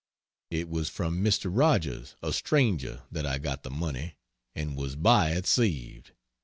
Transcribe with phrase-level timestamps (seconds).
[0.49, 1.51] It was from Mr.
[1.53, 4.15] Rogers, a stranger, that I got the money
[4.55, 6.13] and was by it saved.